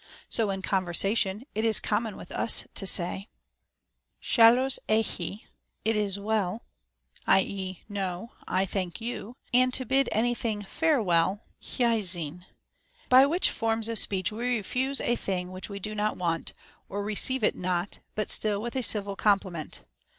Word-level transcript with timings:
So 0.29 0.49
in 0.49 0.63
conversation 0.63 1.43
it 1.53 1.63
is 1.63 1.79
com 1.79 2.01
mon 2.01 2.17
with 2.17 2.31
us 2.31 2.65
to 2.73 2.87
say, 2.87 3.29
καλώς 4.23 4.79
έχει, 4.89 5.41
it 5.85 5.95
is 5.95 6.17
well 6.19 6.65
(i.e., 7.27 7.83
iVb, 7.87 8.69
/ 8.69 8.69
thank 8.71 8.99
you), 8.99 9.37
and 9.53 9.71
to 9.75 9.85
bid 9.85 10.09
any 10.11 10.33
thing 10.33 10.63
fare 10.63 11.03
well 11.03 11.43
(x<"i>e,r); 11.61 12.47
by 13.09 13.27
which 13.27 13.51
forms 13.51 13.87
of 13.87 13.99
speech 13.99 14.31
we 14.31 14.57
refuse 14.57 14.99
a 15.01 15.15
thing 15.15 15.51
which 15.51 15.69
we 15.69 15.77
do 15.77 15.93
not 15.93 16.17
want, 16.17 16.53
or 16.89 17.03
re 17.03 17.13
ceive 17.13 17.43
it 17.43 17.53
not, 17.53 17.99
but 18.15 18.31
still 18.31 18.59
with 18.59 18.75
a 18.75 18.81
civil 18.81 19.15
compliment. 19.15 19.81